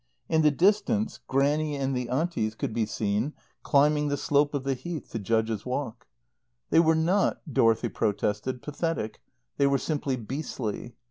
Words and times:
In 0.27 0.41
the 0.41 0.49
distance 0.49 1.19
Grannie 1.27 1.75
and 1.75 1.95
the 1.95 2.09
Aunties 2.09 2.55
could 2.55 2.73
be 2.73 2.87
seen 2.87 3.33
climbing 3.61 4.07
the 4.07 4.17
slope 4.17 4.55
of 4.55 4.63
the 4.63 4.73
Heath 4.73 5.11
to 5.11 5.19
Judges' 5.19 5.63
Walk. 5.63 6.07
They 6.71 6.79
were 6.79 6.95
not, 6.95 7.41
Dorothy 7.53 7.89
protested, 7.89 8.63
pathetic; 8.63 9.21
they 9.57 9.67
were 9.67 9.77
simply 9.77 10.15
beastly. 10.15 10.95